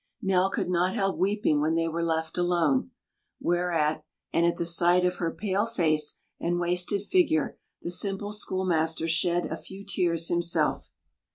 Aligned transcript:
Nell 0.19 0.49
could 0.49 0.67
not 0.67 0.95
help 0.95 1.19
weeping 1.19 1.61
when 1.61 1.75
they 1.75 1.87
were 1.87 2.01
left 2.03 2.35
alone; 2.35 2.89
whereat, 3.39 4.03
and 4.33 4.47
at 4.47 4.57
the 4.57 4.65
sight 4.65 5.05
of 5.05 5.17
her 5.17 5.29
pale 5.29 5.67
face 5.67 6.15
and 6.39 6.59
wasted 6.59 7.03
figure, 7.03 7.59
the 7.83 7.91
simple 7.91 8.31
schoolmaster 8.31 9.07
shed 9.07 9.45
a 9.45 9.55
few 9.55 9.85
tears 9.85 10.27
himself. 10.27 10.89